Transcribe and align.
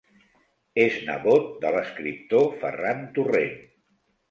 És 0.85 0.97
nebot 1.09 1.51
de 1.67 1.73
l'escriptor 1.77 2.51
Ferran 2.65 3.07
Torrent. 3.21 3.57